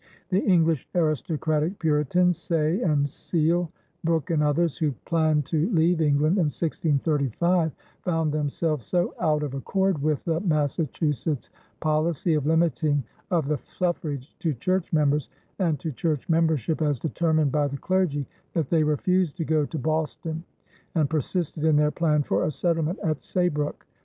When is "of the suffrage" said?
13.29-14.35